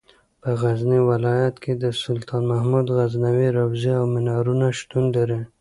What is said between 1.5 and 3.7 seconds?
کې د سلطان محمود غزنوي